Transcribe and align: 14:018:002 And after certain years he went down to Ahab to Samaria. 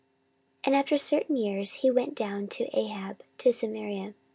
14:018:002 0.61 0.61
And 0.63 0.75
after 0.77 0.97
certain 0.97 1.37
years 1.37 1.73
he 1.73 1.91
went 1.91 2.15
down 2.15 2.47
to 2.47 2.67
Ahab 2.75 3.21
to 3.37 3.51
Samaria. 3.51 4.15